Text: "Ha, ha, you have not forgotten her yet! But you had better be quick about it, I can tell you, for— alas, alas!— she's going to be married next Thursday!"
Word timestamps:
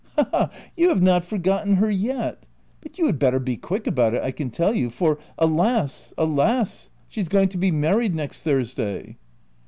"Ha, 0.17 0.27
ha, 0.31 0.49
you 0.75 0.89
have 0.89 1.03
not 1.03 1.23
forgotten 1.23 1.75
her 1.75 1.91
yet! 1.91 2.47
But 2.81 2.97
you 2.97 3.05
had 3.05 3.19
better 3.19 3.37
be 3.39 3.55
quick 3.55 3.85
about 3.85 4.15
it, 4.15 4.23
I 4.23 4.31
can 4.31 4.49
tell 4.49 4.73
you, 4.73 4.89
for— 4.89 5.19
alas, 5.47 6.11
alas!— 6.17 6.89
she's 7.07 7.29
going 7.29 7.49
to 7.49 7.57
be 7.59 7.69
married 7.69 8.15
next 8.15 8.41
Thursday!" 8.41 9.17